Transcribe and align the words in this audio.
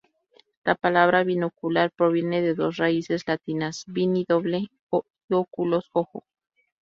La 0.63 0.73
palabra 0.73 1.23
binocular 1.23 1.91
proviene 1.91 2.41
de 2.41 2.55
dos 2.55 2.77
raíces 2.77 3.27
latinas, 3.27 3.83
"bini" 3.85 4.25
doble, 4.27 4.57
y 4.89 4.99
"oculus" 5.35 5.91
ojo. 5.93 6.23